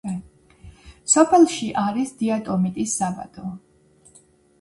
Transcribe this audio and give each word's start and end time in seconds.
სოფელში 1.15 1.69
არის 1.81 2.13
დიატომიტის 2.21 2.95
საბადო. 3.03 3.45